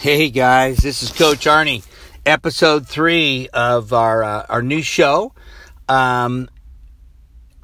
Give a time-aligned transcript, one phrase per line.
[0.00, 1.84] Hey guys, this is Coach Arnie,
[2.24, 5.32] episode three of our uh, our new show.
[5.88, 6.48] Um,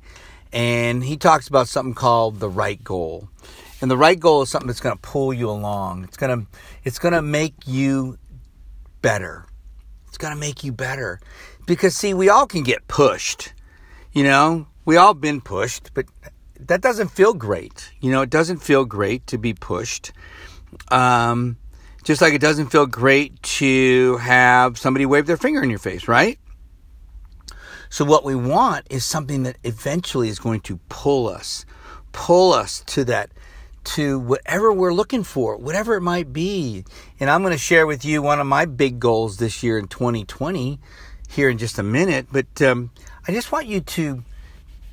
[0.52, 3.28] and he talks about something called the right goal.
[3.80, 6.04] And the right goal is something that's going to pull you along.
[6.04, 6.46] It's going to
[6.84, 8.18] it's going to make you
[9.02, 9.46] better.
[10.08, 11.20] It's going to make you better.
[11.66, 13.52] Because see, we all can get pushed.
[14.12, 16.06] You know, we all been pushed, but
[16.60, 17.92] that doesn't feel great.
[18.00, 20.12] You know, it doesn't feel great to be pushed.
[20.90, 21.58] Um,
[22.04, 26.06] just like it doesn't feel great to have somebody wave their finger in your face,
[26.06, 26.38] right?
[27.88, 31.64] So, what we want is something that eventually is going to pull us,
[32.12, 33.30] pull us to that,
[33.84, 36.84] to whatever we're looking for, whatever it might be.
[37.20, 39.88] And I'm going to share with you one of my big goals this year in
[39.88, 40.78] 2020
[41.28, 42.26] here in just a minute.
[42.30, 42.90] But um,
[43.26, 44.22] I just want you to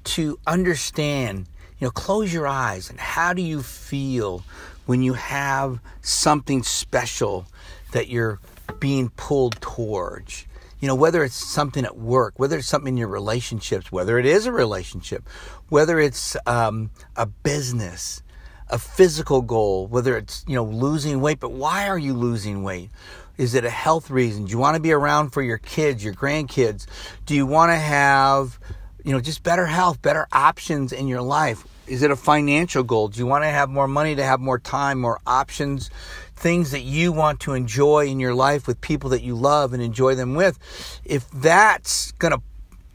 [0.03, 1.47] to understand
[1.81, 4.43] you know, close your eyes and how do you feel
[4.85, 7.45] when you have something special
[7.91, 8.39] that you're
[8.79, 10.45] being pulled towards?
[10.79, 14.25] You know, whether it's something at work, whether it's something in your relationships, whether it
[14.25, 15.27] is a relationship,
[15.69, 18.23] whether it's um, a business,
[18.69, 22.89] a physical goal, whether it's, you know, losing weight, but why are you losing weight?
[23.37, 24.45] Is it a health reason?
[24.45, 26.87] Do you want to be around for your kids, your grandkids?
[27.25, 28.59] Do you want to have,
[29.03, 31.65] you know, just better health, better options in your life?
[31.87, 33.07] Is it a financial goal?
[33.09, 35.89] Do you want to have more money to have more time, more options,
[36.35, 39.81] things that you want to enjoy in your life with people that you love and
[39.81, 40.57] enjoy them with?
[41.05, 42.41] If that's going to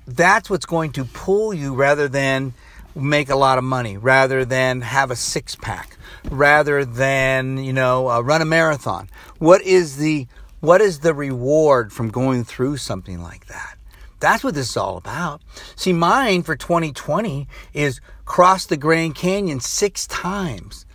[0.07, 2.55] that's what's going to pull you rather than
[2.95, 5.97] make a lot of money, rather than have a six pack,
[6.31, 9.09] rather than, you know, uh, run a marathon.
[9.39, 10.27] What is the
[10.61, 13.76] what is the reward from going through something like that?
[14.21, 15.43] That's what this is all about.
[15.75, 20.87] See, mine for 2020 is cross the Grand Canyon six times,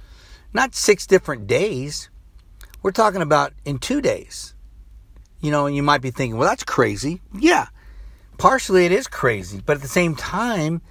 [0.53, 2.09] not six different days.
[2.81, 4.55] We're talking about in two days.
[5.39, 7.21] You know, and you might be thinking, well, that's crazy.
[7.33, 7.67] Yeah,
[8.37, 9.61] partially it is crazy.
[9.63, 10.81] But at the same time,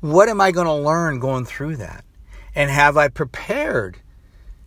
[0.00, 2.04] what am I going to learn going through that?
[2.54, 3.98] And have I prepared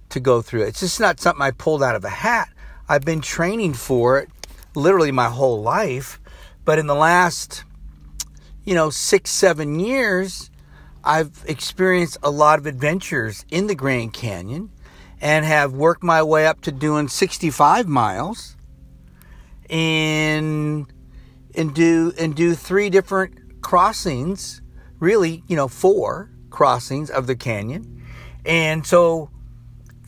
[0.09, 0.69] to go through it?
[0.69, 2.49] It's just not something I pulled out of a hat.
[2.89, 4.29] I've been training for it
[4.75, 6.19] literally my whole life
[6.67, 7.63] but in the last,
[8.65, 10.51] you know, six, seven years,
[11.01, 14.69] I've experienced a lot of adventures in the Grand Canyon
[15.21, 18.57] and have worked my way up to doing 65 miles
[19.69, 20.91] and
[21.55, 24.61] and do and do three different crossings
[24.99, 28.05] really you know four crossings of the canyon.
[28.45, 29.29] And so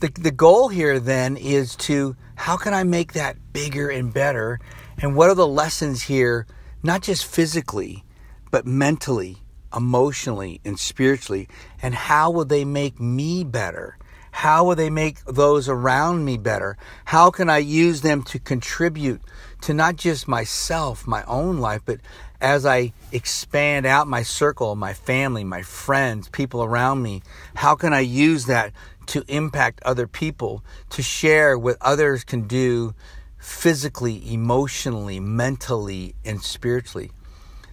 [0.00, 4.60] the the goal here then is to how can I make that bigger and better?
[5.02, 6.46] And what are the lessons here,
[6.82, 8.04] not just physically,
[8.50, 9.38] but mentally,
[9.74, 11.48] emotionally, and spiritually?
[11.82, 13.98] And how will they make me better?
[14.32, 16.76] How will they make those around me better?
[17.04, 19.20] How can I use them to contribute
[19.62, 22.00] to not just myself, my own life, but
[22.40, 27.22] as I expand out my circle, my family, my friends, people around me?
[27.54, 28.72] How can I use that
[29.06, 32.94] to impact other people, to share what others can do
[33.40, 37.10] physically, emotionally, mentally, and spiritually.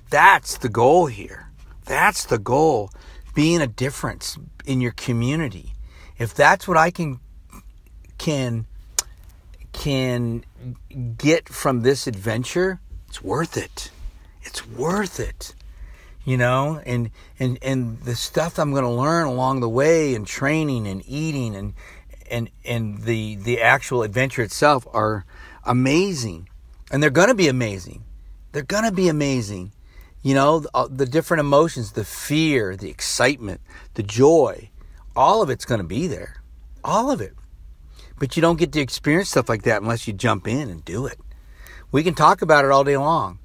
[0.10, 1.50] That's the goal here.
[1.86, 2.90] That's the goal.
[3.36, 5.74] Being a difference in your community.
[6.18, 7.20] If that's what I can
[8.18, 8.66] can
[9.74, 10.44] can
[11.18, 13.92] get from this adventure, it's worth it.
[14.42, 15.54] It's worth it.
[16.26, 20.26] You know, and and and the stuff I'm going to learn along the way and
[20.26, 21.74] training and eating and
[22.30, 25.26] and and the the actual adventure itself are
[25.66, 26.50] amazing.
[26.90, 28.04] And they're going to be amazing.
[28.52, 29.74] They're going to be amazing.
[30.24, 33.62] You know, the, uh, the different emotions, the fear, the excitement,
[33.96, 34.70] the joy,
[35.16, 36.42] all of it's going to be there.
[36.84, 37.34] All of it.
[38.18, 41.06] But you don't get to experience stuff like that unless you jump in and do
[41.06, 41.20] it.
[41.92, 43.40] We can talk about it all day long.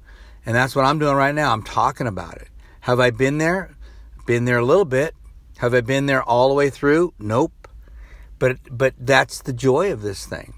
[0.45, 1.53] And that's what I'm doing right now.
[1.53, 2.49] I'm talking about it.
[2.81, 3.75] Have I been there?
[4.25, 5.15] Been there a little bit.
[5.57, 7.13] Have I been there all the way through?
[7.19, 7.62] Nope.
[8.43, 10.53] But but that's the joy of this thing.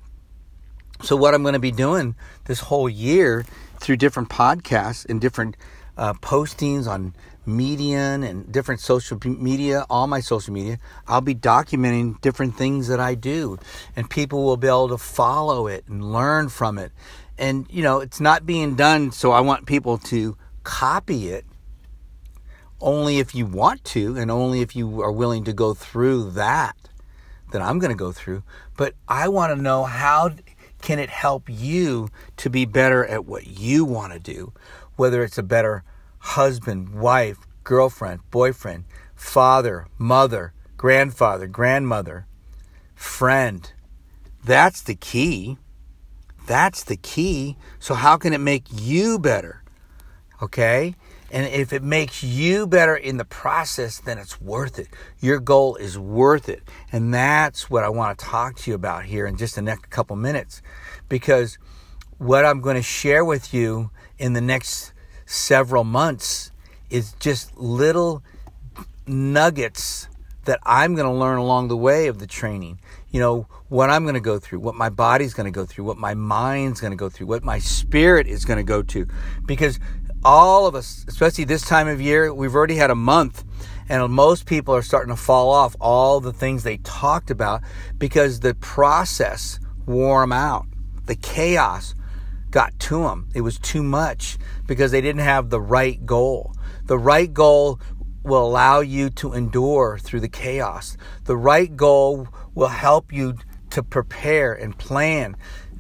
[1.04, 2.16] So what I'm going to be doing
[2.46, 3.46] this whole year
[3.80, 5.56] through different podcasts and different
[5.96, 7.14] uh, postings on
[7.46, 13.00] Medium and different social media, all my social media, I'll be documenting different things that
[13.00, 13.60] I do,
[13.96, 16.92] and people will be able to follow it and learn from it.
[17.38, 21.46] And you know, it's not being done so I want people to copy it.
[22.82, 26.76] Only if you want to, and only if you are willing to go through that,
[27.56, 28.44] that I'm going to go through.
[28.76, 30.32] But I want to know how
[30.82, 34.52] can it help you to be better at what you want to do,
[34.98, 35.86] whether it's a better
[36.20, 38.84] husband, wife, girlfriend, boyfriend,
[39.16, 42.28] father, mother, grandfather, grandmother,
[42.94, 43.72] friend.
[44.44, 45.58] That's the key.
[46.46, 47.56] That's the key.
[47.80, 49.64] So, how can it make you better?
[50.42, 50.96] Okay?
[51.36, 54.88] And if it makes you better in the process, then it's worth it.
[55.20, 56.64] Your goal is worth it.
[56.94, 59.90] And that's what I want to talk to you about here in just the next
[59.90, 60.62] couple minutes.
[61.10, 61.58] Because
[62.20, 64.94] what I'm going to share with you in the next
[65.26, 66.54] several months
[66.90, 68.24] is just little
[69.06, 70.08] nuggets
[70.46, 72.80] that I'm going to learn along the way of the training.
[73.10, 75.84] You know, what I'm going to go through, what my body's going to go through,
[75.84, 79.08] what my mind's going to go through, what my spirit is going to go to.
[79.46, 79.80] Because
[80.26, 83.44] all of us, especially this time of year, we've already had a month
[83.88, 87.62] and most people are starting to fall off all the things they talked about
[87.98, 90.66] because the process wore them out.
[91.06, 91.94] The chaos
[92.50, 93.30] got to them.
[93.36, 96.56] It was too much because they didn't have the right goal.
[96.86, 97.80] The right goal
[98.24, 100.98] will allow you to endure through the chaos.
[101.26, 103.36] The right goal will help you
[103.70, 105.36] to prepare and plan.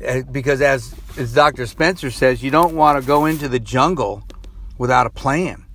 [0.06, 1.65] Uh, because as, as Dr.
[1.65, 4.24] Spencer says, you don't want to go into the jungle
[4.77, 5.66] without a plan.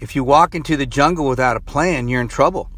[0.00, 2.70] If you walk into the jungle without a plan, you're in trouble.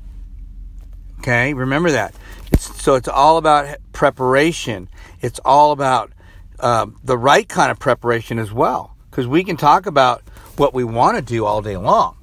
[1.18, 2.14] Okay, remember that.
[2.52, 4.88] It's, so it's all about preparation.
[5.20, 6.12] It's all about
[6.60, 8.96] um, the right kind of preparation as well.
[9.10, 10.22] Because we can talk about
[10.56, 12.16] what we want to do all day long,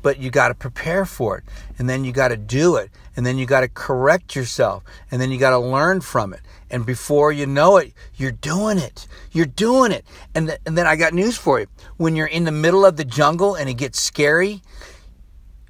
[0.00, 1.44] but you got to prepare for it,
[1.78, 5.20] and then you got to do it, and then you got to correct yourself, and
[5.20, 6.40] then you got to learn from it.
[6.70, 9.06] And before you know it, you're doing it.
[9.32, 10.04] You're doing it.
[10.34, 11.66] And, th- and then I got news for you.
[11.96, 14.62] When you're in the middle of the jungle and it gets scary,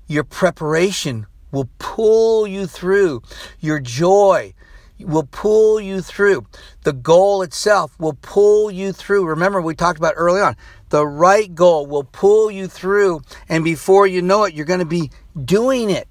[0.06, 3.22] your preparation will pull you through.
[3.60, 4.54] Your joy,
[4.98, 6.46] will pull you through.
[6.84, 9.26] The goal itself will pull you through.
[9.26, 10.56] Remember, we talked about early on.
[10.88, 14.86] The right goal will pull you through, and before you know it, you're going to
[14.86, 15.10] be
[15.44, 16.08] doing it.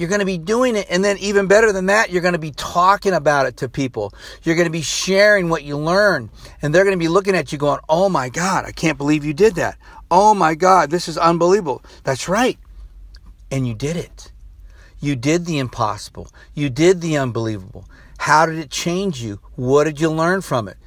[0.00, 0.86] You're going to be doing it.
[0.88, 4.14] And then, even better than that, you're going to be talking about it to people.
[4.42, 6.30] You're going to be sharing what you learn.
[6.62, 9.26] And they're going to be looking at you going, Oh my God, I can't believe
[9.26, 9.76] you did that.
[10.10, 11.82] Oh my God, this is unbelievable.
[12.02, 12.58] That's right.
[13.50, 14.32] And you did it.
[15.00, 16.28] You did the impossible.
[16.54, 17.84] You did the unbelievable.
[18.20, 19.38] How did it change you?
[19.54, 20.78] What did you learn from it?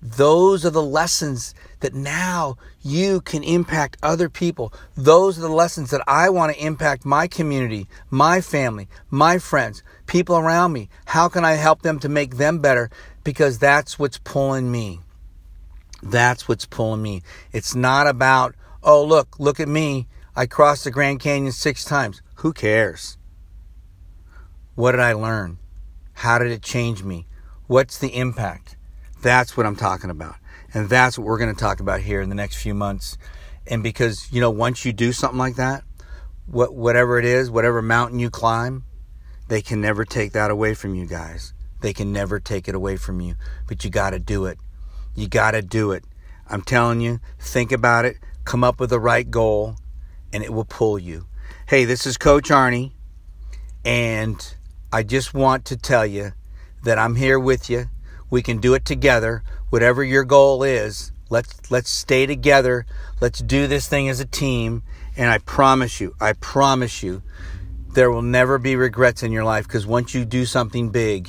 [0.00, 4.72] Those are the lessons that now you can impact other people.
[4.96, 9.82] Those are the lessons that I want to impact my community, my family, my friends,
[10.06, 10.88] people around me.
[11.06, 12.90] How can I help them to make them better?
[13.24, 15.00] Because that's what's pulling me.
[16.00, 17.22] That's what's pulling me.
[17.52, 20.06] It's not about, oh, look, look at me.
[20.36, 22.22] I crossed the Grand Canyon six times.
[22.36, 23.18] Who cares?
[24.76, 25.58] What did I learn?
[26.12, 27.26] How did it change me?
[27.66, 28.76] What's the impact?
[29.22, 30.36] That's what I'm talking about.
[30.74, 33.16] And that's what we're going to talk about here in the next few months.
[33.66, 35.82] And because, you know, once you do something like that,
[36.46, 38.84] what, whatever it is, whatever mountain you climb,
[39.48, 41.52] they can never take that away from you guys.
[41.80, 43.36] They can never take it away from you.
[43.66, 44.58] But you got to do it.
[45.14, 46.04] You got to do it.
[46.48, 49.76] I'm telling you, think about it, come up with the right goal,
[50.32, 51.26] and it will pull you.
[51.66, 52.92] Hey, this is Coach Arnie,
[53.84, 54.54] and
[54.90, 56.32] I just want to tell you
[56.84, 57.90] that I'm here with you.
[58.30, 59.42] We can do it together.
[59.70, 62.86] Whatever your goal is, let's let's stay together.
[63.20, 64.82] Let's do this thing as a team.
[65.16, 67.22] And I promise you, I promise you,
[67.94, 71.28] there will never be regrets in your life because once you do something big,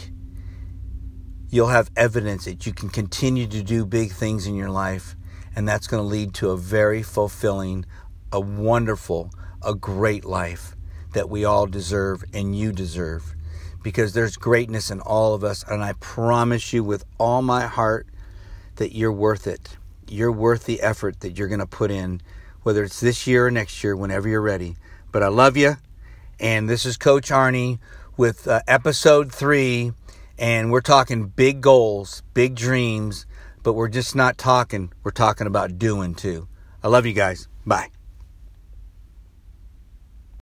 [1.50, 5.16] you'll have evidence that you can continue to do big things in your life.
[5.56, 7.86] And that's going to lead to a very fulfilling,
[8.32, 9.32] a wonderful,
[9.64, 10.76] a great life
[11.14, 13.36] that we all deserve and you deserve
[13.84, 15.64] because there's greatness in all of us.
[15.68, 18.08] And I promise you with all my heart
[18.76, 19.78] that you're worth it.
[20.08, 22.22] You're worth the effort that you're going to put in,
[22.64, 24.76] whether it's this year or next year, whenever you're ready.
[25.12, 25.76] But I love you.
[26.40, 27.80] And this is Coach Arnie
[28.18, 29.92] with uh, episode three.
[30.38, 33.26] And we're talking big goals, big dreams,
[33.62, 34.92] but we're just not talking.
[35.04, 36.48] We're talking about doing too.
[36.82, 37.48] I love you guys.
[37.66, 37.90] Bye.